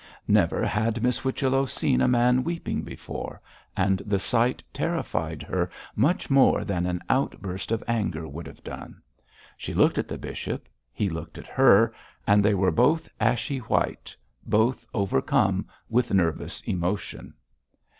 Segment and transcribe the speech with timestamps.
[0.27, 3.39] Never had Miss Whichello seen a man weeping before,
[3.77, 8.99] and the sight terrified her much more than an outburst of anger would have done.
[9.59, 11.93] She looked at the bishop, he looked at her,
[12.25, 17.35] and they were both ashy white, both overcome with nervous emotion.